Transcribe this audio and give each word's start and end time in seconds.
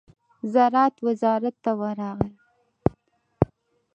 زراعت 0.53 0.95
وزارت 1.05 1.55
ته 1.63 1.71
ورغی. 1.79 2.29